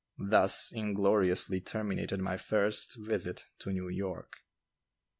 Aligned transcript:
Thus 0.17 0.71
ingloriously 0.75 1.61
terminated 1.61 2.19
my 2.19 2.35
first 2.35 2.95
visit 2.95 3.45
to 3.59 3.71
New 3.71 3.87
York. 3.87 4.37